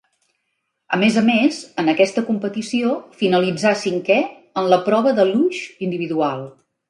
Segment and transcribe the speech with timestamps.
[0.95, 4.19] A més a més, en aquesta competició, finalitzà cinquè
[4.63, 6.43] en la prova de luge individual.